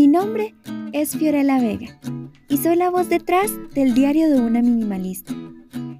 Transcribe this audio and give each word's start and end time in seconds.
Mi 0.00 0.06
nombre 0.06 0.54
es 0.94 1.14
Fiorella 1.14 1.60
Vega 1.60 2.00
y 2.48 2.56
soy 2.56 2.76
la 2.76 2.88
voz 2.88 3.10
detrás 3.10 3.52
del 3.74 3.92
diario 3.92 4.30
de 4.30 4.40
una 4.40 4.62
minimalista, 4.62 5.34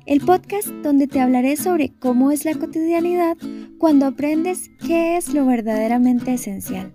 el 0.06 0.22
podcast 0.22 0.68
donde 0.82 1.06
te 1.06 1.20
hablaré 1.20 1.54
sobre 1.56 1.92
cómo 1.98 2.30
es 2.30 2.46
la 2.46 2.54
cotidianidad 2.54 3.36
cuando 3.76 4.06
aprendes 4.06 4.70
qué 4.86 5.18
es 5.18 5.34
lo 5.34 5.44
verdaderamente 5.44 6.32
esencial. 6.32 6.94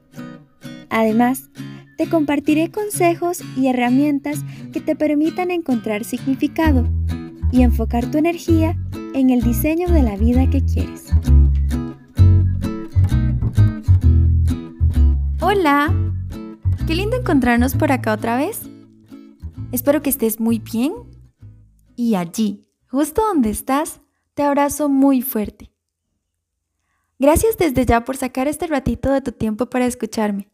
Además, 0.89 1.51
te 1.95 2.09
compartiré 2.09 2.71
consejos 2.71 3.43
y 3.55 3.67
herramientas 3.67 4.43
que 4.73 4.81
te 4.81 4.95
permitan 4.95 5.51
encontrar 5.51 6.05
significado 6.05 6.89
y 7.51 7.61
enfocar 7.61 8.09
tu 8.09 8.17
energía 8.17 8.75
en 9.13 9.29
el 9.29 9.43
diseño 9.43 9.89
de 9.89 10.01
la 10.01 10.17
vida 10.17 10.49
que 10.49 10.65
quieres. 10.65 11.05
Hola, 15.39 15.93
qué 16.85 16.93
lindo 16.93 17.17
encontrarnos 17.17 17.73
por 17.73 17.91
acá 17.91 18.13
otra 18.13 18.37
vez. 18.37 18.61
Espero 19.71 20.03
que 20.03 20.09
estés 20.09 20.39
muy 20.39 20.59
bien 20.59 20.93
y 21.95 22.15
allí, 22.15 22.69
justo 22.89 23.23
donde 23.25 23.49
estás, 23.49 24.01
te 24.35 24.43
abrazo 24.43 24.87
muy 24.87 25.21
fuerte. 25.23 25.71
Gracias 27.17 27.57
desde 27.57 27.85
ya 27.85 28.05
por 28.05 28.17
sacar 28.17 28.47
este 28.47 28.67
ratito 28.67 29.11
de 29.11 29.21
tu 29.21 29.31
tiempo 29.31 29.67
para 29.67 29.87
escucharme. 29.87 30.51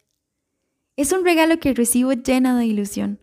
Es 0.95 1.12
un 1.12 1.25
regalo 1.25 1.59
que 1.59 1.73
recibo 1.73 2.13
llena 2.13 2.58
de 2.58 2.66
ilusión. 2.66 3.20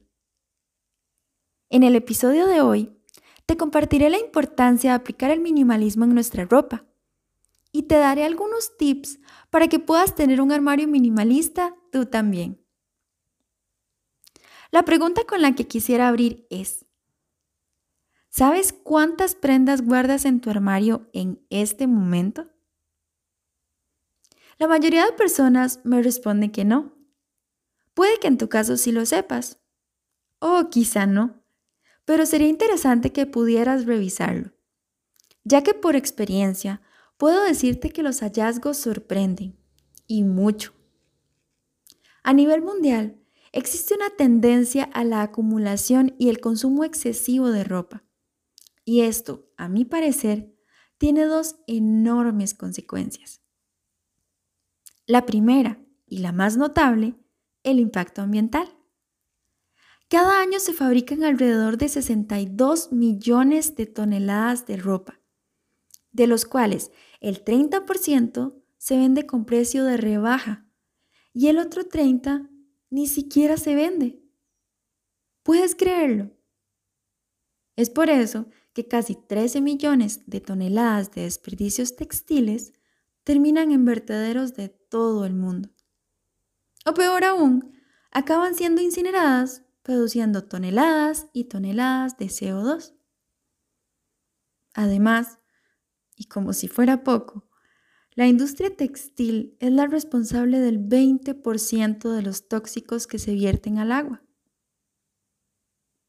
En 1.71 1.85
el 1.85 1.95
episodio 1.95 2.47
de 2.47 2.61
hoy, 2.61 2.93
te 3.47 3.57
compartiré 3.57 4.11
la 4.11 4.19
importancia 4.19 4.91
de 4.91 4.97
aplicar 4.97 5.31
el 5.31 5.41
minimalismo 5.41 6.05
en 6.05 6.13
nuestra 6.13 6.45
ropa 6.45 6.85
y 7.73 7.85
te 7.85 7.95
daré 7.95 8.25
algunos 8.25 8.77
tips 8.77 9.19
para 9.49 9.69
que 9.69 9.79
puedas 9.79 10.15
tener 10.15 10.43
un 10.43 10.53
armario 10.53 10.89
minimalista 10.89 11.75
tú 11.91 12.05
también. 12.05 12.68
La 14.71 14.85
pregunta 14.85 15.25
con 15.25 15.41
la 15.41 15.55
que 15.55 15.67
quisiera 15.67 16.09
abrir 16.09 16.47
es, 16.51 16.85
¿sabes 18.29 18.75
cuántas 18.75 19.35
prendas 19.35 19.83
guardas 19.83 20.27
en 20.27 20.41
tu 20.41 20.51
armario 20.51 21.09
en 21.15 21.45
este 21.49 21.87
momento? 21.87 22.51
La 24.59 24.69
mayoría 24.69 25.07
de 25.07 25.13
personas 25.13 25.81
me 25.85 26.03
responden 26.03 26.51
que 26.51 26.67
no. 26.67 26.93
Puede 27.95 28.19
que 28.19 28.29
en 28.29 28.37
tu 28.37 28.49
caso 28.49 28.77
sí 28.77 28.93
lo 28.93 29.07
sepas, 29.07 29.59
o 30.39 30.69
quizá 30.69 31.07
no, 31.07 31.43
pero 32.05 32.27
sería 32.27 32.49
interesante 32.49 33.13
que 33.13 33.27
pudieras 33.27 33.87
revisarlo, 33.87 34.53
ya 35.45 35.63
que 35.63 35.75
por 35.75 35.97
experiencia 35.97 36.83
puedo 37.17 37.43
decirte 37.43 37.91
que 37.91 38.03
los 38.03 38.21
hallazgos 38.21 38.77
sorprenden, 38.77 39.59
y 40.07 40.25
mucho. 40.25 40.73
A 42.23 42.33
nivel 42.33 42.63
mundial, 42.63 43.18
existe 43.53 43.95
una 43.95 44.11
tendencia 44.11 44.85
a 44.85 45.05
la 45.05 45.23
acumulación 45.23 46.15
y 46.19 46.29
el 46.29 46.41
consumo 46.41 46.85
excesivo 46.85 47.51
de 47.51 47.65
ropa. 47.65 48.05
Y 48.85 49.03
esto, 49.03 49.51
a 49.57 49.69
mi 49.69 49.85
parecer, 49.85 50.55
tiene 50.99 51.25
dos 51.25 51.57
enormes 51.67 52.55
consecuencias. 52.55 53.43
La 55.07 55.27
primera, 55.27 55.81
y 56.07 56.19
la 56.19 56.33
más 56.33 56.57
notable, 56.57 57.15
el 57.63 57.81
impacto 57.81 58.23
ambiental. 58.23 58.69
Cada 60.09 60.41
año 60.41 60.59
se 60.59 60.73
fabrican 60.73 61.23
alrededor 61.23 61.77
de 61.77 61.89
62 61.89 62.93
millones 62.93 63.77
de 63.77 63.87
toneladas 63.87 64.67
de 64.67 64.79
ropa, 64.79 65.21
de 66.13 66.27
los 66.27 66.47
cuales 66.47 66.91
el 67.21 67.45
30% 67.45 68.55
se 68.79 68.97
vende 68.97 69.27
con 69.27 69.45
precio 69.45 69.85
de 69.85 69.99
rebaja 69.99 70.67
y 71.35 71.49
el 71.49 71.59
otro 71.59 71.83
30% 71.83 72.58
ni 72.91 73.07
siquiera 73.07 73.57
se 73.57 73.75
vende. 73.75 74.23
¿Puedes 75.43 75.75
creerlo? 75.75 76.31
Es 77.77 77.91
por 77.91 78.11
eso 78.11 78.47
que 78.73 78.87
casi 78.87 79.15
13 79.15 79.61
millones 79.61 80.23
de 80.27 80.41
toneladas 80.41 81.13
de 81.13 81.23
desperdicios 81.23 81.97
textiles 81.97 82.73
terminan 83.25 83.73
en 83.73 83.85
vertederos 83.85 84.55
de 84.55 84.69
todo 84.69 85.25
el 85.25 85.35
mundo. 85.35 85.71
O 86.87 86.95
peor 86.95 87.25
aún, 87.25 87.73
acaban 88.11 88.55
siendo 88.55 88.81
incineradas 88.81 89.63
produciendo 89.89 90.45
toneladas 90.45 91.29
y 91.33 91.45
toneladas 91.45 92.19
de 92.19 92.27
CO2. 92.27 92.93
Además, 94.75 95.39
y 96.15 96.27
como 96.27 96.53
si 96.53 96.69
fuera 96.69 97.05
poco, 97.05 97.48
la 98.19 98.27
industria 98.27 98.75
textil 98.75 99.57
es 99.61 99.71
la 99.71 99.87
responsable 99.87 100.59
del 100.59 100.81
20% 100.81 102.13
de 102.13 102.23
los 102.23 102.49
tóxicos 102.49 103.07
que 103.07 103.17
se 103.17 103.33
vierten 103.33 103.79
al 103.79 103.93
agua. 103.93 104.25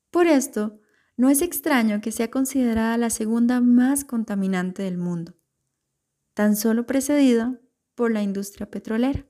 Por 0.10 0.26
esto, 0.26 0.82
no 1.18 1.30
es 1.30 1.44
extraño 1.44 2.02
que 2.02 2.12
sea 2.12 2.32
considerada 2.32 2.98
la 2.98 3.12
segunda 3.12 3.62
más 3.62 4.06
contaminante 4.06 4.82
del 4.82 4.98
mundo, 4.98 5.36
tan 6.34 6.56
solo 6.56 6.88
precedida 6.88 7.62
por 7.94 8.12
la 8.12 8.24
industria 8.24 8.72
petrolera. 8.72 9.28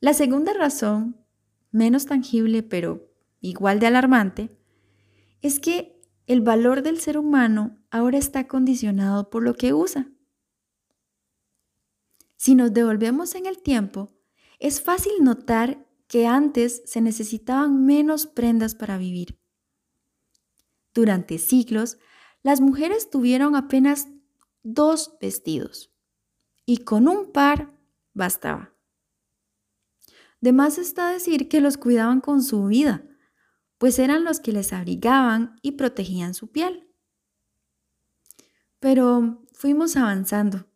La 0.00 0.14
segunda 0.14 0.54
razón, 0.54 1.26
menos 1.72 2.06
tangible 2.06 2.62
pero 2.62 3.12
igual 3.42 3.80
de 3.80 3.88
alarmante, 3.88 4.58
es 5.42 5.60
que 5.60 6.00
el 6.26 6.40
valor 6.40 6.82
del 6.82 7.00
ser 7.00 7.18
humano 7.18 7.76
ahora 7.90 8.16
está 8.16 8.48
condicionado 8.48 9.28
por 9.28 9.42
lo 9.42 9.52
que 9.52 9.74
usa. 9.74 10.08
Si 12.42 12.56
nos 12.56 12.72
devolvemos 12.72 13.36
en 13.36 13.46
el 13.46 13.62
tiempo, 13.62 14.10
es 14.58 14.82
fácil 14.82 15.12
notar 15.20 15.86
que 16.08 16.26
antes 16.26 16.82
se 16.86 17.00
necesitaban 17.00 17.86
menos 17.86 18.26
prendas 18.26 18.74
para 18.74 18.98
vivir. 18.98 19.38
Durante 20.92 21.38
siglos, 21.38 21.98
las 22.42 22.60
mujeres 22.60 23.10
tuvieron 23.10 23.54
apenas 23.54 24.08
dos 24.64 25.16
vestidos 25.20 25.94
y 26.66 26.78
con 26.78 27.06
un 27.06 27.30
par 27.30 27.78
bastaba. 28.12 28.74
De 30.40 30.50
más 30.50 30.78
está 30.78 31.10
decir 31.10 31.48
que 31.48 31.60
los 31.60 31.76
cuidaban 31.76 32.20
con 32.20 32.42
su 32.42 32.66
vida, 32.66 33.04
pues 33.78 34.00
eran 34.00 34.24
los 34.24 34.40
que 34.40 34.50
les 34.50 34.72
abrigaban 34.72 35.60
y 35.62 35.70
protegían 35.70 36.34
su 36.34 36.50
piel. 36.50 36.88
Pero 38.80 39.44
fuimos 39.52 39.94
avanzando 39.96 40.71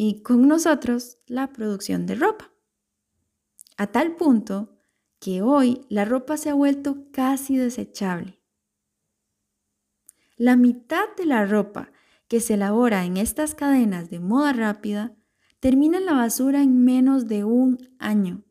y 0.00 0.22
con 0.22 0.46
nosotros 0.46 1.18
la 1.26 1.52
producción 1.52 2.06
de 2.06 2.14
ropa. 2.14 2.52
A 3.76 3.88
tal 3.88 4.14
punto 4.14 4.78
que 5.18 5.42
hoy 5.42 5.80
la 5.88 6.04
ropa 6.04 6.36
se 6.36 6.50
ha 6.50 6.54
vuelto 6.54 7.10
casi 7.12 7.56
desechable. 7.56 8.40
La 10.36 10.54
mitad 10.54 11.02
de 11.16 11.26
la 11.26 11.44
ropa 11.46 11.90
que 12.28 12.38
se 12.38 12.54
elabora 12.54 13.06
en 13.06 13.16
estas 13.16 13.56
cadenas 13.56 14.08
de 14.08 14.20
moda 14.20 14.52
rápida 14.52 15.16
termina 15.58 15.98
en 15.98 16.06
la 16.06 16.12
basura 16.12 16.62
en 16.62 16.84
menos 16.84 17.26
de 17.26 17.42
un 17.42 17.96
año 17.98 18.44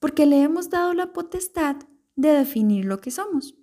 porque 0.00 0.26
le 0.26 0.42
hemos 0.42 0.68
dado 0.68 0.94
la 0.94 1.12
potestad 1.12 1.76
de 2.16 2.30
definir 2.30 2.86
lo 2.86 3.00
que 3.00 3.12
somos. 3.12 3.54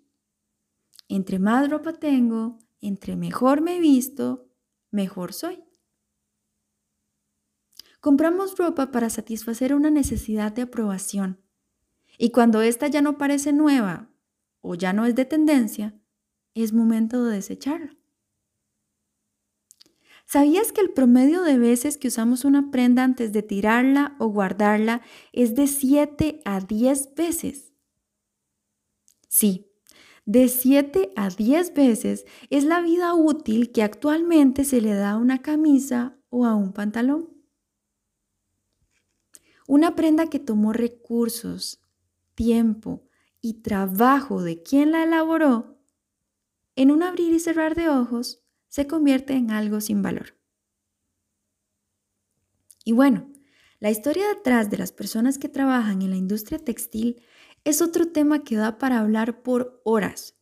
Entre 1.10 1.38
más 1.38 1.70
ropa 1.70 1.92
tengo, 1.92 2.60
entre 2.80 3.18
mejor 3.18 3.60
me 3.60 3.82
visto, 3.82 4.48
mejor 4.90 5.34
soy. 5.34 5.69
Compramos 8.00 8.58
ropa 8.58 8.92
para 8.92 9.10
satisfacer 9.10 9.74
una 9.74 9.90
necesidad 9.90 10.54
de 10.54 10.62
aprobación. 10.64 11.42
Y 12.18 12.32
cuando 12.32 12.62
esta 12.62 12.88
ya 12.88 13.02
no 13.02 13.18
parece 13.18 13.54
nueva 13.54 14.10
o 14.62 14.76
ya 14.76 14.94
no 14.94 15.06
es 15.06 15.16
de 15.16 15.26
tendencia, 15.26 16.00
es 16.54 16.74
momento 16.74 17.26
de 17.26 17.36
desecharla. 17.36 17.98
¿Sabías 20.26 20.72
que 20.72 20.82
el 20.82 20.92
promedio 20.92 21.42
de 21.42 21.58
veces 21.58 21.98
que 21.98 22.10
usamos 22.10 22.46
una 22.46 22.70
prenda 22.70 23.04
antes 23.04 23.34
de 23.34 23.42
tirarla 23.42 24.16
o 24.20 24.28
guardarla 24.28 25.02
es 25.34 25.56
de 25.56 25.66
7 25.66 26.42
a 26.46 26.60
10 26.60 27.16
veces? 27.16 27.74
Sí, 29.28 29.72
de 30.26 30.48
7 30.48 31.14
a 31.16 31.30
10 31.30 31.74
veces 31.74 32.26
es 32.52 32.64
la 32.64 32.80
vida 32.80 33.16
útil 33.16 33.72
que 33.72 33.82
actualmente 33.82 34.66
se 34.66 34.82
le 34.82 34.94
da 34.94 35.12
a 35.12 35.18
una 35.18 35.42
camisa 35.42 36.20
o 36.30 36.46
a 36.46 36.54
un 36.54 36.74
pantalón. 36.74 37.39
Una 39.70 39.96
prenda 39.96 40.32
que 40.32 40.40
tomó 40.40 40.74
recursos, 40.74 41.80
tiempo 42.34 43.04
y 43.40 43.62
trabajo 43.62 44.42
de 44.42 44.64
quien 44.64 44.92
la 44.92 45.04
elaboró, 45.04 45.78
en 46.76 46.90
un 46.90 47.04
abrir 47.04 47.32
y 47.32 47.40
cerrar 47.40 47.76
de 47.76 47.88
ojos, 47.88 48.44
se 48.68 48.88
convierte 48.88 49.34
en 49.34 49.52
algo 49.52 49.80
sin 49.80 50.02
valor. 50.02 50.40
Y 52.84 52.94
bueno, 52.94 53.32
la 53.80 53.92
historia 53.92 54.28
detrás 54.30 54.72
de 54.72 54.80
las 54.80 54.92
personas 54.92 55.38
que 55.38 55.50
trabajan 55.50 56.02
en 56.02 56.10
la 56.10 56.18
industria 56.18 56.58
textil 56.58 57.22
es 57.64 57.84
otro 57.84 58.08
tema 58.08 58.44
que 58.44 58.56
da 58.56 58.80
para 58.80 59.00
hablar 59.00 59.44
por 59.44 59.84
horas. 59.86 60.36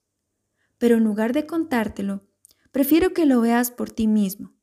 Pero 0.77 0.95
en 0.95 1.03
lugar 1.03 1.33
de 1.33 1.45
contártelo, 1.45 2.25
prefiero 2.71 3.13
que 3.13 3.25
lo 3.25 3.41
veas 3.41 3.71
por 3.71 3.89
ti 3.89 4.07
mismo. 4.07 4.56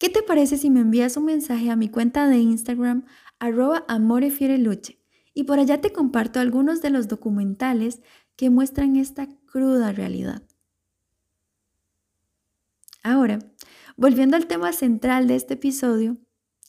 ¿Qué 0.00 0.08
te 0.08 0.22
parece 0.22 0.56
si 0.56 0.70
me 0.70 0.80
envías 0.80 1.18
un 1.18 1.26
mensaje 1.26 1.68
a 1.68 1.76
mi 1.76 1.90
cuenta 1.90 2.26
de 2.26 2.38
Instagram 2.38 3.04
arroba 3.38 3.84
amorefiereluche 3.86 4.98
y 5.34 5.44
por 5.44 5.58
allá 5.58 5.82
te 5.82 5.92
comparto 5.92 6.40
algunos 6.40 6.80
de 6.80 6.88
los 6.88 7.06
documentales 7.06 8.00
que 8.34 8.48
muestran 8.48 8.96
esta 8.96 9.28
cruda 9.44 9.92
realidad? 9.92 10.42
Ahora, 13.02 13.40
volviendo 13.98 14.38
al 14.38 14.46
tema 14.46 14.72
central 14.72 15.26
de 15.26 15.34
este 15.34 15.52
episodio 15.52 16.16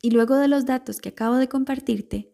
y 0.01 0.12
luego 0.12 0.36
de 0.36 0.50
los 0.50 0.66
datos 0.66 1.00
que 1.00 1.07
acabo 1.07 1.38
de 1.38 1.48
compartirte, 1.48 2.34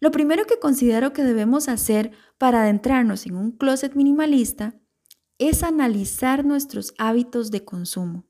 lo 0.00 0.10
primero 0.10 0.46
que 0.46 0.58
considero 0.58 1.12
que 1.12 1.22
debemos 1.22 1.68
hacer 1.68 2.10
para 2.38 2.62
adentrarnos 2.62 3.24
en 3.26 3.36
un 3.36 3.52
closet 3.52 3.94
minimalista 3.94 4.74
es 5.38 5.62
analizar 5.62 6.44
nuestros 6.44 6.92
hábitos 6.98 7.52
de 7.52 7.64
consumo. 7.64 8.26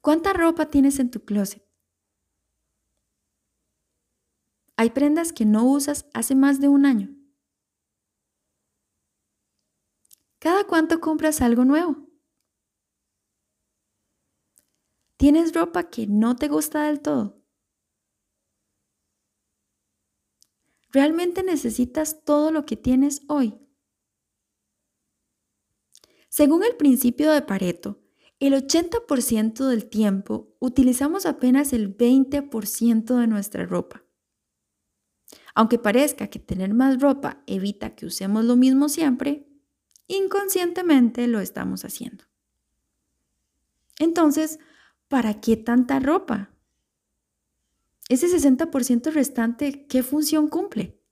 ¿Cuánta 0.00 0.32
ropa 0.32 0.70
tienes 0.70 0.98
en 1.00 1.10
tu 1.10 1.24
closet? 1.24 1.62
¿Hay 4.76 4.90
prendas 4.90 5.32
que 5.32 5.44
no 5.44 5.64
usas 5.64 6.06
hace 6.14 6.36
más 6.36 6.60
de 6.60 6.68
un 6.68 6.86
año? 6.86 7.16
¿Cada 10.38 10.64
cuánto 10.68 11.00
compras 11.00 11.40
algo 11.40 11.64
nuevo? 11.64 12.08
¿Tienes 15.16 15.52
ropa 15.52 15.90
que 15.90 16.06
no 16.06 16.36
te 16.36 16.46
gusta 16.46 16.84
del 16.84 17.00
todo? 17.00 17.42
¿Realmente 20.92 21.42
necesitas 21.42 22.24
todo 22.24 22.52
lo 22.52 22.64
que 22.64 22.76
tienes 22.76 23.22
hoy? 23.28 23.58
Según 26.28 26.62
el 26.62 26.76
principio 26.76 27.32
de 27.32 27.42
Pareto, 27.42 28.00
el 28.40 28.54
80% 28.54 29.66
del 29.66 29.88
tiempo 29.88 30.54
utilizamos 30.60 31.26
apenas 31.26 31.72
el 31.72 31.96
20% 31.96 33.18
de 33.18 33.26
nuestra 33.26 33.66
ropa. 33.66 34.04
Aunque 35.54 35.78
parezca 35.78 36.28
que 36.28 36.38
tener 36.38 36.72
más 36.72 37.00
ropa 37.00 37.42
evita 37.46 37.96
que 37.96 38.06
usemos 38.06 38.44
lo 38.44 38.54
mismo 38.54 38.88
siempre, 38.88 39.48
inconscientemente 40.06 41.26
lo 41.26 41.40
estamos 41.40 41.84
haciendo. 41.84 42.24
Entonces, 43.98 44.60
¿para 45.08 45.40
qué 45.40 45.56
tanta 45.56 45.98
ropa? 45.98 46.54
Ese 48.08 48.28
60% 48.28 49.10
restante, 49.12 49.86
¿qué 49.86 50.04
función 50.04 50.48
cumple? 50.48 51.02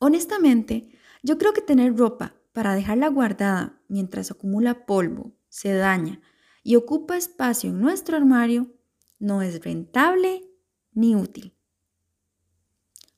Honestamente, 0.00 0.88
yo 1.22 1.36
creo 1.36 1.52
que 1.52 1.60
tener 1.60 1.96
ropa 1.96 2.37
para 2.58 2.74
dejarla 2.74 3.06
guardada 3.06 3.80
mientras 3.86 4.32
acumula 4.32 4.84
polvo, 4.84 5.32
se 5.48 5.74
daña 5.74 6.20
y 6.64 6.74
ocupa 6.74 7.16
espacio 7.16 7.70
en 7.70 7.80
nuestro 7.80 8.16
armario 8.16 8.74
no 9.20 9.42
es 9.42 9.62
rentable 9.62 10.42
ni 10.90 11.14
útil. 11.14 11.56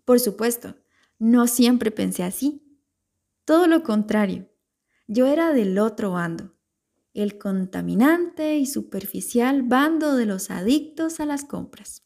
Por 0.05 0.21
supuesto, 0.21 0.77
no 1.19 1.47
siempre 1.47 1.91
pensé 1.91 2.23
así. 2.23 2.79
Todo 3.47 3.67
lo 3.67 3.83
contrario, 3.83 4.51
yo 5.07 5.27
era 5.27 5.55
del 5.55 5.79
otro 5.79 6.11
bando 6.11 6.55
el 7.15 7.39
contaminante 7.39 8.59
y 8.59 8.67
superficial 8.67 9.63
bando 9.63 10.17
de 10.17 10.27
los 10.27 10.51
adictos 10.51 11.19
a 11.19 11.25
las 11.25 11.47
compras. 11.47 12.05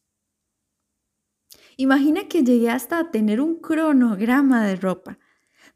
Imagina 1.76 2.28
que 2.28 2.44
llegué 2.44 2.70
hasta 2.70 3.00
a 3.00 3.10
tener 3.10 3.40
un 3.40 3.56
cronograma 3.56 4.64
de 4.64 4.76
ropa, 4.76 5.18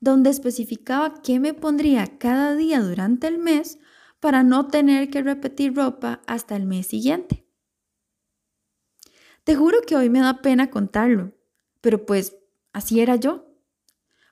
donde 0.00 0.30
especificaba 0.30 1.22
qué 1.22 1.40
me 1.40 1.54
pondría 1.54 2.18
cada 2.18 2.54
día 2.54 2.80
durante 2.80 3.26
el 3.26 3.38
mes 3.38 3.78
para 4.20 4.42
no 4.42 4.68
tener 4.68 5.10
que 5.10 5.22
repetir 5.22 5.74
ropa 5.74 6.22
hasta 6.26 6.56
el 6.56 6.66
mes 6.66 6.86
siguiente. 6.86 7.44
Te 9.44 9.56
juro 9.56 9.80
que 9.86 9.96
hoy 9.96 10.10
me 10.10 10.20
da 10.20 10.42
pena 10.42 10.70
contarlo, 10.70 11.32
pero 11.80 12.04
pues 12.04 12.36
así 12.72 13.00
era 13.00 13.16
yo. 13.16 13.46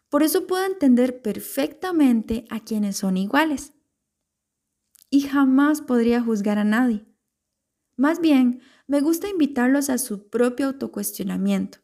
Por 0.09 0.23
eso 0.23 0.47
puedo 0.47 0.65
entender 0.65 1.23
perfectamente 1.23 2.45
a 2.51 2.61
quienes 2.61 2.99
son 2.99 3.17
iguales 3.17 3.73
y 5.11 5.23
jamás 5.23 5.81
podría 5.81 6.21
juzgar 6.21 6.59
a 6.59 6.65
nadie. 6.65 7.07
Más 7.97 8.21
bien, 8.21 8.61
me 8.87 9.01
gusta 9.01 9.29
invitarlos 9.29 9.89
a 9.89 9.99
su 9.99 10.29
propio 10.29 10.67
autocuestionamiento, 10.67 11.79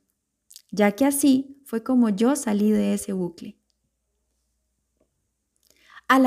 ya 0.70 0.92
que 0.92 1.06
así 1.06 1.62
fue 1.64 1.82
como 1.82 2.10
yo 2.10 2.36
salí 2.36 2.70
de 2.70 2.94
ese 2.94 3.12
bucle. 3.12 3.61
Al, 6.12 6.26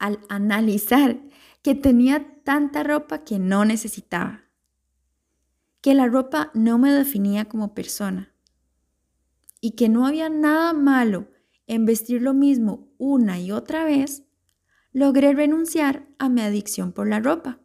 al 0.00 0.18
analizar 0.28 1.20
que 1.62 1.76
tenía 1.76 2.42
tanta 2.42 2.82
ropa 2.82 3.22
que 3.22 3.38
no 3.38 3.64
necesitaba, 3.64 4.42
que 5.80 5.94
la 5.94 6.08
ropa 6.08 6.50
no 6.52 6.78
me 6.78 6.90
definía 6.90 7.44
como 7.44 7.74
persona 7.74 8.34
y 9.60 9.76
que 9.76 9.88
no 9.88 10.04
había 10.04 10.28
nada 10.28 10.72
malo 10.72 11.28
en 11.68 11.86
vestir 11.86 12.22
lo 12.22 12.34
mismo 12.34 12.88
una 12.98 13.38
y 13.38 13.52
otra 13.52 13.84
vez, 13.84 14.24
logré 14.92 15.32
renunciar 15.32 16.08
a 16.18 16.28
mi 16.28 16.40
adicción 16.40 16.90
por 16.90 17.08
la 17.08 17.20
ropa. 17.20 17.60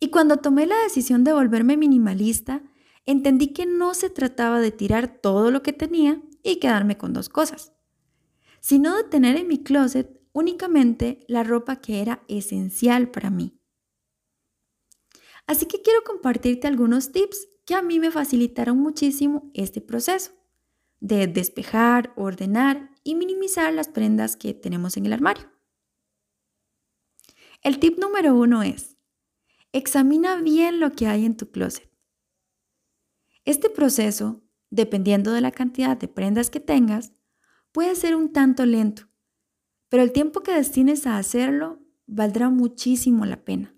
Y 0.00 0.08
cuando 0.08 0.38
tomé 0.38 0.66
la 0.66 0.78
decisión 0.82 1.24
de 1.24 1.34
volverme 1.34 1.76
minimalista, 1.76 2.62
entendí 3.04 3.48
que 3.48 3.66
no 3.66 3.92
se 3.92 4.08
trataba 4.08 4.60
de 4.60 4.70
tirar 4.70 5.08
todo 5.08 5.50
lo 5.50 5.62
que 5.62 5.74
tenía 5.74 6.22
y 6.42 6.56
quedarme 6.56 6.96
con 6.96 7.12
dos 7.12 7.28
cosas, 7.28 7.72
sino 8.68 8.94
de 8.98 9.04
tener 9.04 9.38
en 9.38 9.48
mi 9.48 9.62
closet 9.62 10.20
únicamente 10.34 11.24
la 11.26 11.42
ropa 11.42 11.76
que 11.76 12.02
era 12.02 12.22
esencial 12.28 13.10
para 13.10 13.30
mí. 13.30 13.58
Así 15.46 15.64
que 15.64 15.80
quiero 15.80 16.04
compartirte 16.04 16.66
algunos 16.66 17.10
tips 17.10 17.48
que 17.64 17.74
a 17.74 17.80
mí 17.80 17.98
me 17.98 18.10
facilitaron 18.10 18.76
muchísimo 18.76 19.50
este 19.54 19.80
proceso 19.80 20.32
de 21.00 21.26
despejar, 21.28 22.12
ordenar 22.14 22.90
y 23.04 23.14
minimizar 23.14 23.72
las 23.72 23.88
prendas 23.88 24.36
que 24.36 24.52
tenemos 24.52 24.98
en 24.98 25.06
el 25.06 25.14
armario. 25.14 25.50
El 27.62 27.78
tip 27.78 27.98
número 27.98 28.34
uno 28.34 28.62
es, 28.62 28.98
examina 29.72 30.42
bien 30.42 30.78
lo 30.78 30.92
que 30.92 31.06
hay 31.06 31.24
en 31.24 31.38
tu 31.38 31.50
closet. 31.50 31.90
Este 33.46 33.70
proceso, 33.70 34.42
dependiendo 34.68 35.32
de 35.32 35.40
la 35.40 35.52
cantidad 35.52 35.96
de 35.96 36.08
prendas 36.08 36.50
que 36.50 36.60
tengas, 36.60 37.17
puede 37.72 37.94
ser 37.94 38.14
un 38.14 38.32
tanto 38.32 38.64
lento, 38.66 39.08
pero 39.88 40.02
el 40.02 40.12
tiempo 40.12 40.42
que 40.42 40.52
destines 40.52 41.06
a 41.06 41.18
hacerlo 41.18 41.80
valdrá 42.06 42.50
muchísimo 42.50 43.26
la 43.26 43.44
pena. 43.44 43.74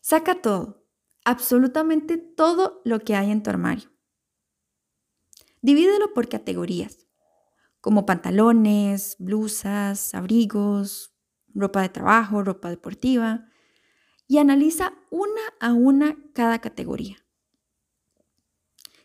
Saca 0.00 0.40
todo, 0.40 0.86
absolutamente 1.24 2.18
todo 2.18 2.82
lo 2.84 3.00
que 3.00 3.14
hay 3.14 3.30
en 3.30 3.42
tu 3.42 3.50
armario. 3.50 3.90
Divídelo 5.62 6.12
por 6.12 6.28
categorías, 6.28 7.06
como 7.80 8.04
pantalones, 8.04 9.16
blusas, 9.18 10.14
abrigos, 10.14 11.14
ropa 11.54 11.80
de 11.82 11.88
trabajo, 11.88 12.42
ropa 12.42 12.68
deportiva, 12.68 13.48
y 14.26 14.38
analiza 14.38 14.94
una 15.10 15.40
a 15.60 15.72
una 15.72 16.16
cada 16.34 16.60
categoría. 16.60 17.16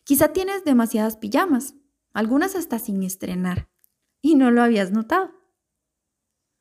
Quizá 0.04 0.34
tienes 0.34 0.64
demasiadas 0.64 1.18
pijamas, 1.18 1.76
algunas 2.14 2.56
hasta 2.56 2.80
sin 2.80 3.04
estrenar, 3.04 3.70
y 4.22 4.36
no 4.36 4.52
lo 4.52 4.62
habías 4.62 4.92
notado. 4.92 5.32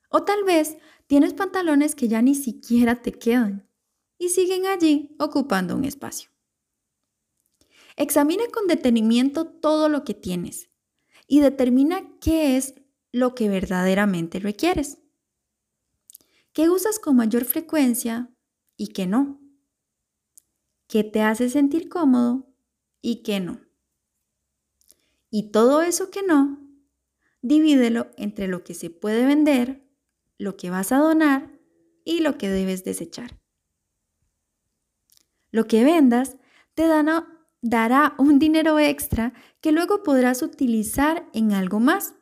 O 0.09 0.23
tal 0.23 0.43
vez 0.43 0.77
tienes 1.07 1.33
pantalones 1.33 1.95
que 1.95 2.07
ya 2.07 2.21
ni 2.21 2.35
siquiera 2.35 3.01
te 3.01 3.11
quedan 3.11 3.69
y 4.17 4.29
siguen 4.29 4.65
allí 4.65 5.15
ocupando 5.19 5.75
un 5.75 5.85
espacio. 5.85 6.29
Examina 7.95 8.43
con 8.53 8.67
detenimiento 8.67 9.45
todo 9.45 9.89
lo 9.89 10.03
que 10.03 10.13
tienes 10.13 10.69
y 11.27 11.41
determina 11.41 12.17
qué 12.19 12.57
es 12.57 12.75
lo 13.11 13.35
que 13.35 13.49
verdaderamente 13.49 14.39
requieres. 14.39 14.99
¿Qué 16.53 16.69
usas 16.69 16.99
con 16.99 17.15
mayor 17.15 17.45
frecuencia 17.45 18.33
y 18.77 18.87
qué 18.87 19.05
no? 19.05 19.39
¿Qué 20.87 21.03
te 21.03 21.21
hace 21.21 21.49
sentir 21.49 21.87
cómodo 21.87 22.51
y 23.01 23.21
qué 23.21 23.39
no? 23.39 23.68
Y 25.29 25.51
todo 25.51 25.81
eso 25.81 26.09
que 26.09 26.23
no, 26.23 26.59
divídelo 27.41 28.11
entre 28.17 28.47
lo 28.47 28.63
que 28.63 28.73
se 28.73 28.89
puede 28.89 29.25
vender, 29.25 29.87
lo 30.37 30.57
que 30.57 30.69
vas 30.69 30.91
a 30.91 30.97
donar 30.97 31.59
y 32.03 32.21
lo 32.21 32.37
que 32.37 32.49
debes 32.49 32.83
desechar. 32.83 33.39
Lo 35.51 35.65
que 35.65 35.83
vendas 35.83 36.37
te 36.73 36.87
da 36.87 37.27
dará 37.61 38.15
un 38.17 38.39
dinero 38.39 38.79
extra 38.79 39.33
que 39.61 39.71
luego 39.71 40.01
podrás 40.03 40.41
utilizar 40.41 41.29
en 41.33 41.51
algo 41.51 41.79
más 41.79 42.15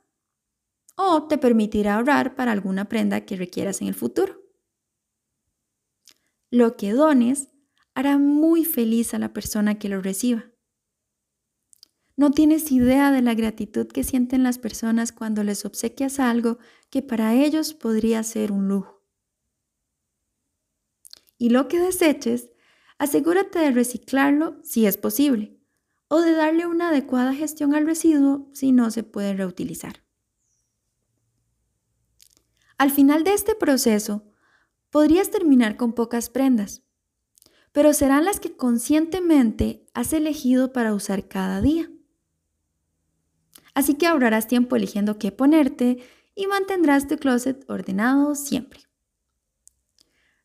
o 0.95 1.27
te 1.27 1.37
permitirá 1.37 1.95
ahorrar 1.95 2.35
para 2.35 2.51
alguna 2.51 2.85
prenda 2.85 3.25
que 3.25 3.35
requieras 3.35 3.81
en 3.81 3.87
el 3.87 3.93
futuro. 3.93 4.41
Lo 6.49 6.75
que 6.75 6.91
dones 6.91 7.49
hará 7.93 8.17
muy 8.17 8.65
feliz 8.65 9.13
a 9.13 9.19
la 9.19 9.31
persona 9.31 9.77
que 9.77 9.89
lo 9.89 10.01
reciba. 10.01 10.45
No 12.17 12.31
tienes 12.31 12.71
idea 12.71 13.11
de 13.11 13.21
la 13.21 13.35
gratitud 13.35 13.85
que 13.85 14.03
sienten 14.03 14.41
las 14.41 14.57
personas 14.57 15.11
cuando 15.11 15.43
les 15.43 15.65
obsequias 15.65 16.19
algo 16.19 16.57
que 16.89 17.03
para 17.03 17.35
ellos 17.35 17.75
podría 17.75 18.23
ser 18.23 18.51
un 18.51 18.67
lujo. 18.67 19.03
Y 21.37 21.49
lo 21.49 21.67
que 21.67 21.79
deseches, 21.79 22.49
asegúrate 22.97 23.59
de 23.59 23.69
reciclarlo 23.69 24.57
si 24.63 24.87
es 24.87 24.97
posible 24.97 25.59
o 26.07 26.19
de 26.19 26.31
darle 26.31 26.65
una 26.65 26.89
adecuada 26.89 27.35
gestión 27.35 27.75
al 27.75 27.85
residuo 27.85 28.49
si 28.51 28.71
no 28.71 28.89
se 28.89 29.03
puede 29.03 29.35
reutilizar. 29.35 30.03
Al 32.79 32.89
final 32.89 33.23
de 33.23 33.33
este 33.33 33.53
proceso, 33.53 34.25
podrías 34.89 35.29
terminar 35.29 35.77
con 35.77 35.93
pocas 35.93 36.31
prendas, 36.31 36.81
pero 37.71 37.93
serán 37.93 38.25
las 38.25 38.39
que 38.39 38.57
conscientemente 38.57 39.85
has 39.93 40.13
elegido 40.13 40.73
para 40.73 40.95
usar 40.95 41.27
cada 41.27 41.61
día. 41.61 41.91
Así 43.77 43.93
que 43.93 44.07
ahorrarás 44.07 44.47
tiempo 44.47 44.75
eligiendo 44.75 45.19
qué 45.19 45.31
ponerte 45.31 45.99
y 46.33 46.47
mantendrás 46.47 47.07
tu 47.07 47.15
closet 47.17 47.63
ordenado 47.69 48.33
siempre. 48.33 48.79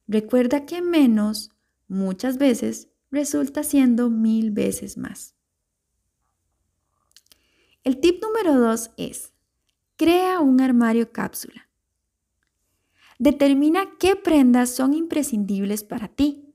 Recuerda 0.06 0.66
que 0.66 0.82
menos 0.82 1.50
muchas 1.88 2.36
veces 2.36 2.90
resulta 3.10 3.62
siendo 3.62 4.10
mil 4.10 4.50
veces 4.50 4.98
más. 4.98 5.34
El 7.84 8.00
tip 8.00 8.22
número 8.22 8.60
dos 8.60 8.90
es, 8.98 9.32
crea 9.96 10.40
un 10.40 10.60
armario 10.60 11.10
cápsula. 11.10 11.70
Determina 13.18 13.96
qué 13.98 14.14
prendas 14.14 14.76
son 14.76 14.92
imprescindibles 14.92 15.84
para 15.84 16.08
ti 16.08 16.54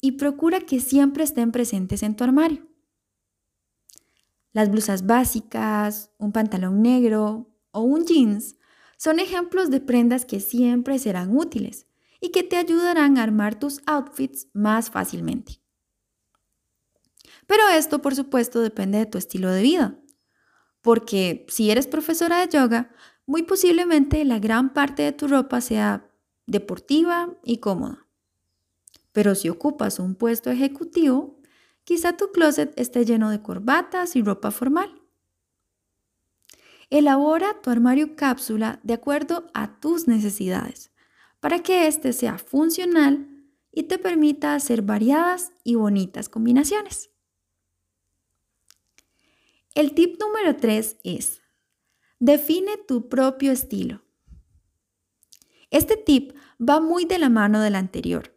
y 0.00 0.12
procura 0.12 0.60
que 0.60 0.80
siempre 0.80 1.24
estén 1.24 1.52
presentes 1.52 2.02
en 2.02 2.16
tu 2.16 2.24
armario. 2.24 2.66
Las 4.54 4.70
blusas 4.70 5.04
básicas, 5.04 6.12
un 6.16 6.32
pantalón 6.32 6.80
negro 6.80 7.50
o 7.72 7.80
un 7.80 8.06
jeans 8.06 8.56
son 8.96 9.18
ejemplos 9.18 9.68
de 9.68 9.80
prendas 9.80 10.24
que 10.24 10.38
siempre 10.38 10.98
serán 10.98 11.36
útiles 11.36 11.86
y 12.20 12.30
que 12.30 12.44
te 12.44 12.56
ayudarán 12.56 13.18
a 13.18 13.24
armar 13.24 13.58
tus 13.58 13.82
outfits 13.84 14.46
más 14.54 14.90
fácilmente. 14.90 15.60
Pero 17.48 17.68
esto, 17.68 18.00
por 18.00 18.14
supuesto, 18.14 18.60
depende 18.60 18.98
de 18.98 19.06
tu 19.06 19.18
estilo 19.18 19.50
de 19.50 19.60
vida, 19.60 19.98
porque 20.80 21.44
si 21.48 21.72
eres 21.72 21.88
profesora 21.88 22.38
de 22.40 22.56
yoga, 22.56 22.92
muy 23.26 23.42
posiblemente 23.42 24.24
la 24.24 24.38
gran 24.38 24.72
parte 24.72 25.02
de 25.02 25.12
tu 25.12 25.26
ropa 25.26 25.60
sea 25.60 26.08
deportiva 26.46 27.28
y 27.42 27.58
cómoda. 27.58 28.06
Pero 29.10 29.34
si 29.34 29.48
ocupas 29.48 29.98
un 29.98 30.14
puesto 30.14 30.50
ejecutivo, 30.50 31.33
quizá 31.84 32.16
tu 32.16 32.32
closet 32.32 32.72
esté 32.78 33.04
lleno 33.04 33.30
de 33.30 33.42
corbatas 33.42 34.16
y 34.16 34.22
ropa 34.22 34.50
formal. 34.50 35.02
Elabora 36.90 37.60
tu 37.62 37.70
armario 37.70 38.16
cápsula 38.16 38.80
de 38.82 38.94
acuerdo 38.94 39.50
a 39.54 39.80
tus 39.80 40.06
necesidades 40.06 40.92
para 41.40 41.62
que 41.62 41.86
éste 41.86 42.12
sea 42.12 42.38
funcional 42.38 43.28
y 43.70 43.84
te 43.84 43.98
permita 43.98 44.54
hacer 44.54 44.82
variadas 44.82 45.52
y 45.64 45.74
bonitas 45.74 46.28
combinaciones. 46.28 47.10
El 49.74 49.92
tip 49.94 50.20
número 50.20 50.56
3 50.56 50.98
es, 51.02 51.42
define 52.20 52.76
tu 52.78 53.08
propio 53.08 53.50
estilo. 53.50 54.02
Este 55.70 55.96
tip 55.96 56.32
va 56.60 56.80
muy 56.80 57.04
de 57.04 57.18
la 57.18 57.28
mano 57.28 57.60
del 57.60 57.74
anterior. 57.74 58.32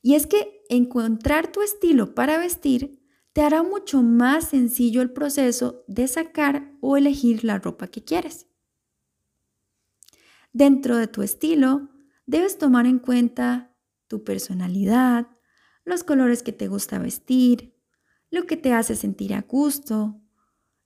Y 0.00 0.14
es 0.14 0.26
que 0.26 0.59
encontrar 0.70 1.52
tu 1.52 1.62
estilo 1.62 2.14
para 2.14 2.38
vestir 2.38 3.02
te 3.32 3.42
hará 3.42 3.62
mucho 3.62 4.02
más 4.02 4.48
sencillo 4.48 5.02
el 5.02 5.12
proceso 5.12 5.84
de 5.86 6.08
sacar 6.08 6.72
o 6.80 6.96
elegir 6.96 7.44
la 7.44 7.58
ropa 7.58 7.88
que 7.88 8.02
quieres. 8.02 8.46
Dentro 10.52 10.96
de 10.96 11.06
tu 11.06 11.22
estilo, 11.22 11.90
debes 12.26 12.58
tomar 12.58 12.86
en 12.86 12.98
cuenta 12.98 13.76
tu 14.08 14.24
personalidad, 14.24 15.28
los 15.84 16.02
colores 16.02 16.42
que 16.42 16.52
te 16.52 16.68
gusta 16.68 16.98
vestir, 16.98 17.76
lo 18.30 18.46
que 18.46 18.56
te 18.56 18.72
hace 18.72 18.96
sentir 18.96 19.34
a 19.34 19.42
gusto, 19.42 20.20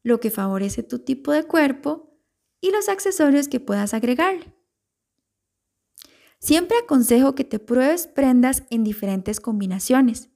lo 0.03 0.21
que 0.21 0.31
favorece 0.31 0.83
tu 0.83 0.99
tipo 0.99 1.33
de 1.33 1.45
cuerpo 1.45 2.19
y 2.61 2.71
los 2.71 2.89
accesorios 2.89 3.49
que 3.49 3.61
puedas 3.61 3.95
agregarle. 3.95 4.54
Siempre 6.45 6.77
aconsejo 6.77 7.35
que 7.35 7.45
te 7.45 7.59
pruebes 7.59 8.07
prendas 8.07 8.65
en 8.69 8.85
diferentes 8.85 9.41
combinaciones 9.41 10.29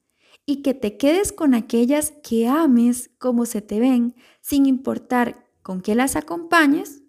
y 0.47 0.63
que 0.63 0.73
te 0.73 0.97
quedes 0.97 1.33
con 1.33 1.53
aquellas 1.53 2.15
que 2.23 2.49
ames 2.49 3.11
como 3.19 3.45
se 3.45 3.61
te 3.61 3.79
ven, 3.79 4.15
sin 4.41 4.65
importar 4.65 5.47
con 5.61 5.83
qué 5.83 5.95
las 5.95 6.17
acompañes 6.17 7.03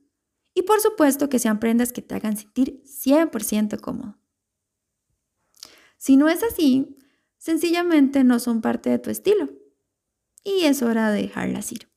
y 0.54 0.64
por 0.64 0.82
supuesto 0.82 1.30
que 1.30 1.40
sean 1.40 1.62
prendas 1.62 1.94
que 1.94 2.02
te 2.02 2.14
hagan 2.14 2.36
sentir 2.36 2.84
100% 2.84 3.80
cómodo. 3.80 4.18
Si 5.96 6.18
no 6.18 6.28
es 6.28 6.44
así, 6.44 6.98
sencillamente 7.38 8.26
no 8.26 8.38
son 8.38 8.60
parte 8.60 8.90
de 8.90 9.00
tu 9.00 9.12
estilo 9.12 9.48
y 10.44 10.66
es 10.66 10.82
hora 10.82 11.10
de 11.10 11.22
dejarlas 11.22 11.72
ir. 11.72 11.90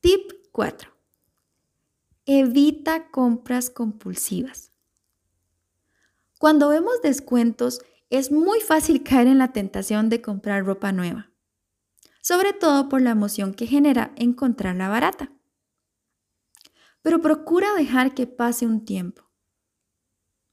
Tip 0.00 0.32
4. 0.50 0.93
Evita 2.26 3.10
compras 3.10 3.68
compulsivas. 3.68 4.72
Cuando 6.38 6.70
vemos 6.70 7.02
descuentos, 7.02 7.82
es 8.08 8.32
muy 8.32 8.60
fácil 8.60 9.02
caer 9.04 9.26
en 9.26 9.36
la 9.36 9.52
tentación 9.52 10.08
de 10.08 10.22
comprar 10.22 10.64
ropa 10.64 10.90
nueva, 10.90 11.30
sobre 12.22 12.54
todo 12.54 12.88
por 12.88 13.02
la 13.02 13.10
emoción 13.10 13.52
que 13.52 13.66
genera 13.66 14.12
encontrarla 14.16 14.88
barata. 14.88 15.32
Pero 17.02 17.20
procura 17.20 17.74
dejar 17.74 18.14
que 18.14 18.26
pase 18.26 18.64
un 18.64 18.86
tiempo, 18.86 19.30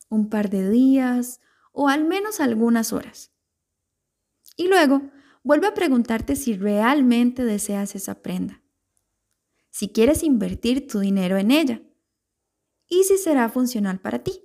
un 0.10 0.30
par 0.30 0.50
de 0.50 0.70
días 0.70 1.40
o 1.72 1.88
al 1.88 2.04
menos 2.04 2.42
algunas 2.42 2.92
horas. 2.92 3.32
Y 4.58 4.68
luego 4.68 5.10
vuelve 5.42 5.68
a 5.68 5.74
preguntarte 5.74 6.36
si 6.36 6.58
realmente 6.58 7.46
deseas 7.46 7.96
esa 7.96 8.22
prenda 8.22 8.61
si 9.72 9.90
quieres 9.90 10.22
invertir 10.22 10.88
tu 10.88 11.00
dinero 11.00 11.38
en 11.38 11.50
ella 11.50 11.82
y 12.88 13.06
si 13.06 13.18
será 13.18 13.50
funcional 13.50 14.00
para 14.00 14.20
ti. 14.20 14.44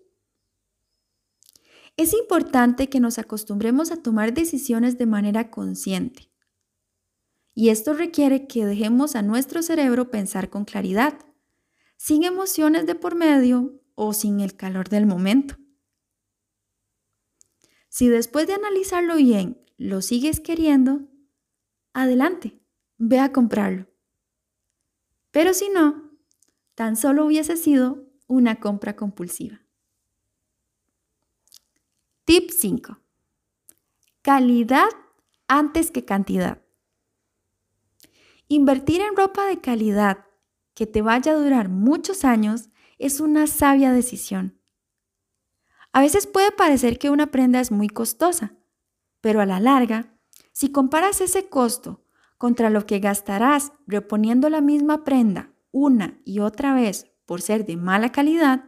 Es 1.97 2.15
importante 2.15 2.89
que 2.89 3.01
nos 3.01 3.19
acostumbremos 3.19 3.91
a 3.91 4.03
tomar 4.03 4.33
decisiones 4.33 4.99
de 4.99 5.07
manera 5.07 5.51
consciente. 5.51 6.31
Y 7.55 7.71
esto 7.71 7.95
requiere 7.95 8.47
que 8.47 8.67
dejemos 8.67 9.17
a 9.17 9.23
nuestro 9.23 9.63
cerebro 9.63 10.11
pensar 10.11 10.51
con 10.51 10.65
claridad, 10.65 11.19
sin 11.97 12.23
emociones 12.23 12.87
de 12.87 12.95
por 12.95 13.15
medio 13.15 13.81
o 13.95 14.13
sin 14.13 14.41
el 14.41 14.57
calor 14.57 14.91
del 14.91 15.07
momento. 15.07 15.57
Si 17.89 18.09
después 18.09 18.47
de 18.47 18.53
analizarlo 18.53 19.17
bien 19.17 19.65
lo 19.79 20.03
sigues 20.03 20.41
queriendo, 20.41 21.09
adelante, 21.95 22.61
ve 22.99 23.21
a 23.21 23.33
comprarlo. 23.33 23.89
Pero 25.37 25.53
si 25.53 25.69
no, 25.69 26.13
tan 26.75 26.97
solo 26.97 27.27
hubiese 27.27 27.59
sido 27.59 28.07
una 28.27 28.59
compra 28.59 28.97
compulsiva. 28.97 29.61
Tip 32.25 32.49
5. 32.49 32.99
Calidad 34.23 34.89
antes 35.47 35.91
que 35.91 36.07
cantidad. 36.07 36.63
Invertir 38.49 39.03
en 39.03 39.15
ropa 39.15 39.45
de 39.45 39.61
calidad 39.61 40.25
que 40.73 40.87
te 40.87 41.03
vaya 41.03 41.33
a 41.33 41.37
durar 41.37 41.69
muchos 41.69 42.25
años 42.25 42.71
es 42.97 43.21
una 43.21 43.47
sabia 43.47 43.93
decisión. 43.93 44.59
A 45.93 46.01
veces 46.01 46.27
puede 46.27 46.51
parecer 46.51 46.99
que 46.99 47.11
una 47.11 47.31
prenda 47.31 47.61
es 47.61 47.71
muy 47.71 47.89
costosa, 47.89 48.55
pero 49.21 49.43
a 49.43 49.45
la 49.45 49.61
larga, 49.61 50.19
si 50.53 50.73
comparas 50.73 51.21
ese 51.21 51.51
costo 51.51 52.06
contra 52.39 52.71
lo 52.71 52.87
que 52.87 52.99
gastarás 52.99 53.73
reponiendo 53.87 54.51
la 54.51 54.61
misma 54.61 55.05
prenda 55.05 55.53
una 55.71 56.21
y 56.25 56.41
otra 56.41 56.75
vez 56.75 57.13
por 57.27 57.43
ser 57.43 57.67
de 57.67 57.77
mala 57.77 58.11
calidad, 58.11 58.65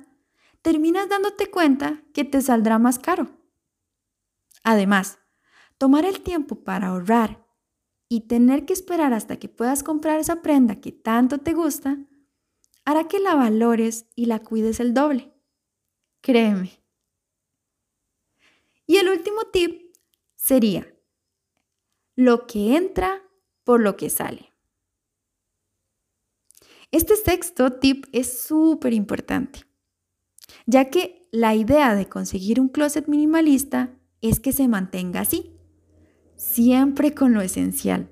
terminas 0.63 1.09
dándote 1.09 1.51
cuenta 1.51 2.03
que 2.13 2.25
te 2.25 2.43
saldrá 2.43 2.79
más 2.79 2.99
caro. 2.99 3.39
Además, 4.63 5.19
tomar 5.79 6.05
el 6.05 6.21
tiempo 6.21 6.65
para 6.65 6.89
ahorrar 6.89 7.47
y 8.09 8.23
tener 8.23 8.65
que 8.65 8.73
esperar 8.73 9.15
hasta 9.15 9.39
que 9.39 9.49
puedas 9.49 9.83
comprar 9.83 10.19
esa 10.19 10.43
prenda 10.43 10.81
que 10.81 10.93
tanto 10.93 11.39
te 11.39 11.55
gusta, 11.55 11.99
hará 12.85 13.05
que 13.05 13.21
la 13.21 13.35
valores 13.35 14.07
y 14.15 14.27
la 14.27 14.41
cuides 14.41 14.81
el 14.81 14.93
doble. 14.93 15.33
Créeme. 16.21 16.83
Y 18.87 18.97
el 18.97 19.09
último 19.09 19.45
tip 19.53 19.95
sería, 20.35 20.95
lo 22.17 22.47
que 22.47 22.77
entra 22.77 23.23
por 23.69 23.83
lo 23.83 23.99
que 23.99 24.09
sale. 24.09 24.55
Este 26.91 27.17
sexto 27.17 27.75
tip 27.75 28.07
es 28.13 28.45
súper 28.45 28.95
importante, 28.95 29.67
ya 30.65 30.89
que 30.89 31.29
la 31.33 31.55
idea 31.55 31.95
de 31.95 32.09
conseguir 32.09 32.61
un 32.61 32.71
closet 32.71 33.09
minimalista 33.09 33.95
es 34.23 34.41
que 34.41 34.53
se 34.53 34.69
mantenga 34.69 35.21
así, 35.21 35.61
siempre 36.35 37.13
con 37.13 37.35
lo 37.35 37.43
esencial. 37.43 38.11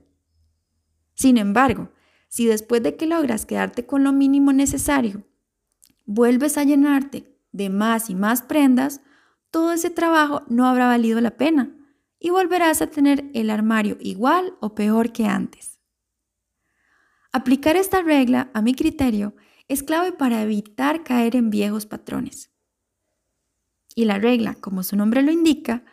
Sin 1.14 1.38
embargo, 1.38 1.90
si 2.28 2.44
después 2.44 2.82
de 2.82 2.96
que 2.96 3.06
logras 3.06 3.46
quedarte 3.46 3.86
con 3.86 4.04
lo 4.04 4.12
mínimo 4.12 4.52
necesario, 4.52 5.26
vuelves 6.04 6.58
a 6.58 6.64
llenarte 6.64 7.34
de 7.52 7.70
más 7.70 8.10
y 8.10 8.14
más 8.14 8.42
prendas, 8.42 9.00
todo 9.50 9.72
ese 9.72 9.88
trabajo 9.88 10.42
no 10.50 10.66
habrá 10.66 10.86
valido 10.86 11.18
la 11.22 11.38
pena 11.38 11.75
y 12.18 12.30
volverás 12.30 12.82
a 12.82 12.88
tener 12.88 13.30
el 13.34 13.50
armario 13.50 13.96
igual 14.00 14.56
o 14.60 14.74
peor 14.74 15.12
que 15.12 15.26
antes. 15.26 15.78
Aplicar 17.32 17.76
esta 17.76 18.02
regla, 18.02 18.50
a 18.54 18.62
mi 18.62 18.74
criterio, 18.74 19.34
es 19.68 19.82
clave 19.82 20.12
para 20.12 20.42
evitar 20.42 21.04
caer 21.04 21.36
en 21.36 21.50
viejos 21.50 21.86
patrones. 21.86 22.50
Y 23.94 24.04
la 24.04 24.18
regla, 24.18 24.54
como 24.54 24.82
su 24.82 24.96
nombre 24.96 25.22
lo 25.22 25.32
indica, 25.32 25.84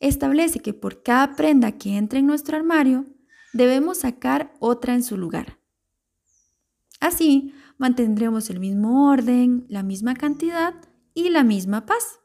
establece 0.00 0.60
que 0.60 0.74
por 0.74 1.02
cada 1.02 1.34
prenda 1.34 1.72
que 1.72 1.96
entre 1.96 2.18
en 2.18 2.26
nuestro 2.26 2.56
armario, 2.56 3.06
debemos 3.52 3.98
sacar 3.98 4.54
otra 4.60 4.94
en 4.94 5.02
su 5.02 5.16
lugar. 5.16 5.58
Así 7.00 7.54
mantendremos 7.78 8.50
el 8.50 8.60
mismo 8.60 9.10
orden, 9.10 9.66
la 9.68 9.82
misma 9.82 10.14
cantidad 10.14 10.74
y 11.14 11.30
la 11.30 11.44
misma 11.44 11.86
paz. 11.86 12.20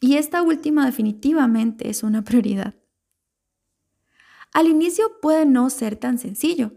Y 0.00 0.16
esta 0.16 0.42
última 0.42 0.86
definitivamente 0.86 1.90
es 1.90 2.02
una 2.02 2.22
prioridad. 2.22 2.74
Al 4.52 4.66
inicio 4.66 5.20
puede 5.20 5.46
no 5.46 5.70
ser 5.70 5.96
tan 5.96 6.18
sencillo, 6.18 6.72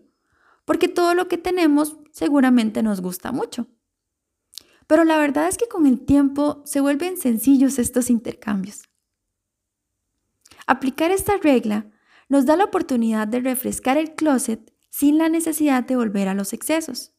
porque 0.66 0.88
todo 0.88 1.16
lo 1.16 1.28
que 1.28 1.38
tenemos 1.38 1.98
seguramente 2.12 2.84
nos 2.84 3.02
gusta 3.02 3.32
mucho. 3.32 3.68
Pero 4.88 5.06
la 5.06 5.18
verdad 5.18 5.48
es 5.48 5.58
que 5.58 5.68
con 5.68 5.88
el 5.88 6.02
tiempo 6.06 6.62
se 6.66 6.82
vuelven 6.82 7.18
sencillos 7.18 7.80
estos 7.80 8.10
intercambios. 8.10 8.84
Aplicar 10.68 11.12
esta 11.12 11.38
regla 11.38 11.90
nos 12.30 12.46
da 12.46 12.56
la 12.56 12.66
oportunidad 12.66 13.28
de 13.28 13.40
refrescar 13.40 13.98
el 13.98 14.16
closet 14.16 14.74
sin 14.90 15.18
la 15.18 15.30
necesidad 15.30 15.84
de 15.84 15.96
volver 15.96 16.28
a 16.28 16.34
los 16.34 16.54
excesos. 16.54 17.14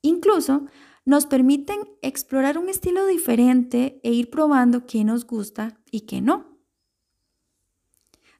Incluso 0.00 0.66
nos 1.04 1.26
permiten 1.26 1.80
explorar 2.00 2.58
un 2.58 2.68
estilo 2.68 3.06
diferente 3.06 4.00
e 4.02 4.12
ir 4.12 4.30
probando 4.30 4.86
qué 4.86 5.04
nos 5.04 5.26
gusta 5.26 5.80
y 5.90 6.02
qué 6.02 6.20
no. 6.20 6.58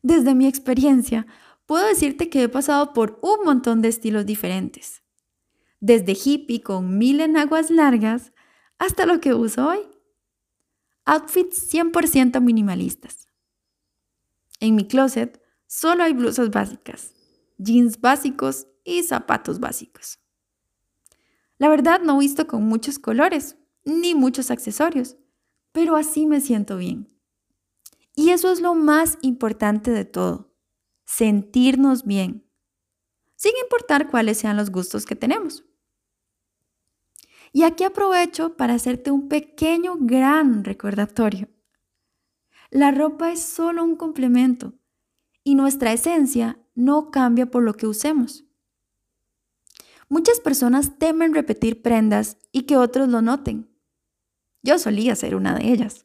Desde 0.03 0.35
mi 0.35 0.47
experiencia, 0.47 1.27
puedo 1.67 1.87
decirte 1.87 2.29
que 2.29 2.45
he 2.45 2.49
pasado 2.49 2.93
por 2.93 3.19
un 3.23 3.45
montón 3.45 3.83
de 3.83 3.89
estilos 3.89 4.27
diferentes. 4.27 5.03
Desde 5.81 6.13
hippie 6.13 6.63
con 6.63 6.99
mil 6.99 7.21
enaguas 7.21 7.71
largas 7.71 8.33
hasta 8.79 9.07
lo 9.07 9.21
que 9.21 9.35
uso 9.35 9.69
hoy. 9.69 9.81
Outfits 11.05 11.73
100% 11.73 12.41
minimalistas. 12.41 13.29
En 14.61 14.77
mi 14.77 14.87
closet 14.87 15.43
solo 15.67 16.05
hay 16.05 16.13
blusas 16.13 16.51
básicas, 16.51 17.13
jeans 17.59 18.01
básicos 18.01 18.69
y 18.85 19.03
zapatos 19.03 19.59
básicos. 19.59 20.22
La 21.63 21.69
verdad 21.69 22.01
no 22.01 22.19
visto 22.19 22.49
con 22.49 22.65
muchos 22.65 22.99
colores, 22.99 23.57
ni 23.85 24.17
muchos 24.17 24.51
accesorios, 24.51 25.17
pero 25.71 25.95
así 25.95 26.27
me 26.27 26.41
siento 26.41 26.77
bien. 26.77 27.07
Y 28.17 28.31
eso 28.31 28.51
es 28.51 28.61
lo 28.61 28.75
más 28.75 29.17
importante 29.23 29.93
de 29.93 30.05
todo, 30.05 30.57
sentirnos 31.05 32.05
bien, 32.05 32.45
sin 33.37 33.53
importar 33.63 34.11
cuáles 34.11 34.39
sean 34.39 34.57
los 34.57 34.71
gustos 34.71 35.07
que 35.07 35.15
tenemos. 35.15 35.65
Y 37.53 37.63
aquí 37.63 37.85
aprovecho 37.85 38.57
para 38.57 38.75
hacerte 38.75 39.13
un 39.13 39.29
pequeño, 39.29 39.99
gran 40.01 40.65
recordatorio. 40.65 41.49
La 42.71 42.91
ropa 42.91 43.31
es 43.31 43.41
solo 43.41 43.85
un 43.85 43.95
complemento 43.95 44.75
y 45.45 45.55
nuestra 45.55 45.93
esencia 45.93 46.59
no 46.75 47.13
cambia 47.13 47.47
por 47.47 47.63
lo 47.63 47.75
que 47.75 47.87
usemos. 47.87 48.47
Muchas 50.13 50.41
personas 50.41 50.99
temen 50.99 51.33
repetir 51.33 51.81
prendas 51.81 52.37
y 52.53 52.65
que 52.65 52.77
otros 52.77 53.09
lo 53.09 53.23
noten. 53.23 53.71
Yo 54.63 54.79
solía 54.79 55.17
ser 55.17 55.35
una 55.35 55.55
de 55.55 55.73
ellas. 55.73 56.05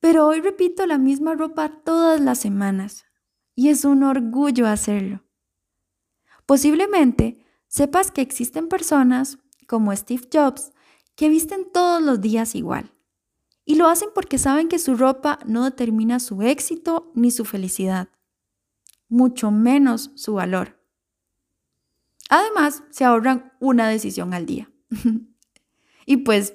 Pero 0.00 0.26
hoy 0.26 0.40
repito 0.40 0.84
la 0.84 0.98
misma 0.98 1.36
ropa 1.36 1.80
todas 1.84 2.20
las 2.20 2.40
semanas 2.40 3.04
y 3.54 3.68
es 3.68 3.84
un 3.84 4.02
orgullo 4.02 4.66
hacerlo. 4.66 5.22
Posiblemente 6.44 7.38
sepas 7.68 8.10
que 8.10 8.20
existen 8.20 8.66
personas 8.66 9.38
como 9.68 9.94
Steve 9.94 10.28
Jobs 10.32 10.72
que 11.14 11.28
visten 11.28 11.70
todos 11.72 12.02
los 12.02 12.20
días 12.20 12.56
igual 12.56 12.92
y 13.64 13.76
lo 13.76 13.86
hacen 13.86 14.08
porque 14.12 14.38
saben 14.38 14.66
que 14.66 14.80
su 14.80 14.96
ropa 14.96 15.38
no 15.46 15.62
determina 15.62 16.18
su 16.18 16.42
éxito 16.42 17.12
ni 17.14 17.30
su 17.30 17.44
felicidad, 17.44 18.08
mucho 19.08 19.52
menos 19.52 20.10
su 20.16 20.34
valor. 20.34 20.83
Además, 22.30 22.82
se 22.90 23.04
ahorran 23.04 23.52
una 23.60 23.88
decisión 23.88 24.34
al 24.34 24.46
día. 24.46 24.70
y 26.06 26.18
pues 26.18 26.54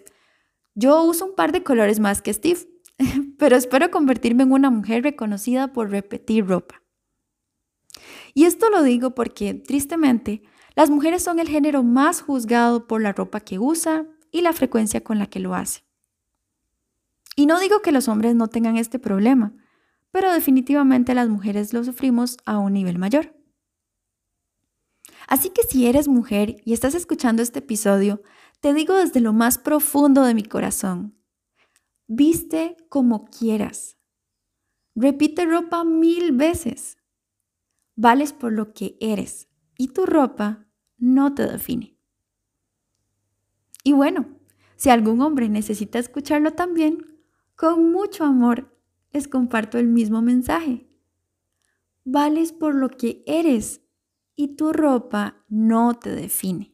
yo 0.75 1.03
uso 1.03 1.25
un 1.25 1.35
par 1.35 1.51
de 1.51 1.63
colores 1.63 1.99
más 1.99 2.21
que 2.21 2.33
Steve, 2.33 2.59
pero 3.37 3.55
espero 3.55 3.91
convertirme 3.91 4.43
en 4.43 4.51
una 4.51 4.69
mujer 4.69 5.03
reconocida 5.03 5.73
por 5.73 5.89
repetir 5.89 6.45
ropa. 6.47 6.81
Y 8.33 8.45
esto 8.45 8.69
lo 8.69 8.83
digo 8.83 9.15
porque, 9.15 9.53
tristemente, 9.53 10.43
las 10.75 10.89
mujeres 10.89 11.23
son 11.23 11.39
el 11.39 11.49
género 11.49 11.83
más 11.83 12.21
juzgado 12.21 12.87
por 12.87 13.01
la 13.01 13.11
ropa 13.11 13.41
que 13.41 13.59
usa 13.59 14.05
y 14.31 14.41
la 14.41 14.53
frecuencia 14.53 15.03
con 15.03 15.19
la 15.19 15.25
que 15.25 15.39
lo 15.39 15.55
hace. 15.55 15.83
Y 17.35 17.45
no 17.45 17.59
digo 17.59 17.81
que 17.81 17.91
los 17.91 18.07
hombres 18.07 18.35
no 18.35 18.47
tengan 18.47 18.77
este 18.77 18.99
problema, 18.99 19.53
pero 20.11 20.31
definitivamente 20.31 21.13
las 21.13 21.29
mujeres 21.29 21.73
lo 21.73 21.83
sufrimos 21.83 22.37
a 22.45 22.57
un 22.57 22.73
nivel 22.73 22.97
mayor. 22.97 23.35
Así 25.29 25.51
que 25.51 25.61
si 25.61 25.85
eres 25.85 26.07
mujer 26.07 26.55
y 26.65 26.73
estás 26.73 26.95
escuchando 26.95 27.43
este 27.43 27.59
episodio, 27.59 28.23
te 28.61 28.73
digo 28.73 28.95
desde 28.95 29.19
lo 29.19 29.31
más 29.31 29.59
profundo 29.59 30.23
de 30.23 30.33
mi 30.33 30.41
corazón, 30.41 31.15
viste 32.07 32.75
como 32.89 33.25
quieras. 33.25 33.99
Repite 34.95 35.45
ropa 35.45 35.83
mil 35.83 36.31
veces. 36.31 36.97
Vales 37.95 38.33
por 38.33 38.53
lo 38.53 38.73
que 38.73 38.97
eres 38.99 39.49
y 39.77 39.89
tu 39.89 40.07
ropa 40.07 40.67
no 40.97 41.35
te 41.35 41.45
define. 41.45 41.95
Y 43.83 43.93
bueno, 43.93 44.35
si 44.77 44.89
algún 44.89 45.21
hombre 45.21 45.47
necesita 45.47 45.99
escucharlo 45.99 46.53
también, 46.53 47.05
con 47.55 47.91
mucho 47.91 48.23
amor 48.23 48.75
les 49.11 49.27
comparto 49.27 49.77
el 49.77 49.89
mismo 49.89 50.23
mensaje. 50.23 50.89
Vales 52.03 52.51
por 52.51 52.73
lo 52.73 52.89
que 52.89 53.23
eres 53.27 53.83
y 54.39 54.55
tu 54.55 54.71
ropa 54.71 55.43
no 55.49 55.95
te 55.95 56.11
define. 56.11 56.73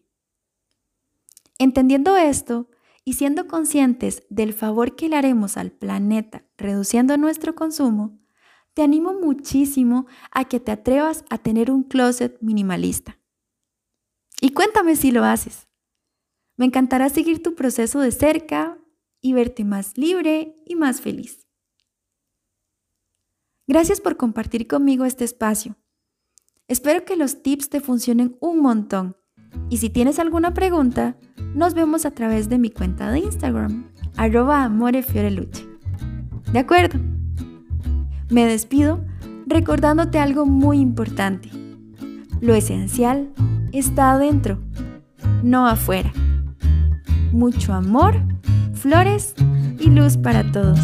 Entendiendo 1.58 2.16
esto 2.16 2.70
y 3.04 3.14
siendo 3.14 3.48
conscientes 3.48 4.22
del 4.30 4.54
favor 4.54 4.96
que 4.96 5.10
le 5.10 5.16
haremos 5.16 5.58
al 5.58 5.72
planeta 5.72 6.46
reduciendo 6.58 7.18
nuestro 7.18 7.56
consumo, 7.56 8.20
te 8.76 8.84
animo 8.84 9.16
muchísimo 9.20 10.06
a 10.30 10.46
que 10.46 10.60
te 10.60 10.74
atrevas 10.74 11.26
a 11.32 11.40
tener 11.40 11.72
un 11.72 11.82
closet 11.82 12.40
minimalista. 12.40 13.20
Y 14.40 14.52
cuéntame 14.52 14.96
si 14.96 15.10
lo 15.12 15.24
haces. 15.24 15.68
Me 16.58 16.66
encantará 16.66 17.10
seguir 17.10 17.42
tu 17.42 17.56
proceso 17.56 18.00
de 18.00 18.12
cerca 18.12 18.78
y 19.22 19.34
verte 19.34 19.64
más 19.64 19.98
libre 19.98 20.62
y 20.68 20.76
más 20.76 21.02
feliz. 21.02 21.48
Gracias 23.66 24.02
por 24.02 24.18
compartir 24.18 24.68
conmigo 24.68 25.04
este 25.06 25.24
espacio. 25.24 25.76
Espero 26.68 27.06
que 27.06 27.16
los 27.16 27.44
tips 27.44 27.70
te 27.70 27.80
funcionen 27.80 28.38
un 28.40 28.62
montón. 28.62 29.16
Y 29.70 29.78
si 29.78 29.90
tienes 29.90 30.18
alguna 30.18 30.54
pregunta, 30.54 31.16
nos 31.54 31.76
vemos 31.76 32.06
a 32.06 32.12
través 32.12 32.50
de 32.50 32.58
mi 32.58 32.72
cuenta 32.72 33.12
de 33.12 33.20
Instagram, 33.20 33.92
arroba 34.18 34.64
amorefioreluche. 34.64 35.68
¿De 36.52 36.60
acuerdo? 36.60 37.00
Me 38.30 38.46
despido 38.46 39.06
recordándote 39.46 40.18
algo 40.18 40.48
muy 40.48 40.80
importante. 40.80 41.50
Lo 42.42 42.56
esencial 42.56 43.32
está 43.72 44.12
adentro, 44.12 44.60
no 45.44 45.68
afuera. 45.68 46.12
Mucho 47.32 47.74
amor 47.74 48.16
flores 48.74 49.34
y 49.80 49.90
luz 49.90 50.18
para 50.18 50.52
todos. 50.52 50.80